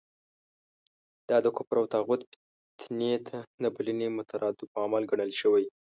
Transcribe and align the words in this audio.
دا 1.29 1.37
د 1.45 1.47
کفر 1.57 1.75
او 1.81 1.85
طاغوت 1.95 2.21
فتنې 2.79 3.13
ته 3.27 3.37
د 3.63 3.65
بلنې 3.75 4.07
مترادف 4.17 4.69
عمل 4.83 5.03
ګڼل 5.11 5.31
شوی. 5.41 5.65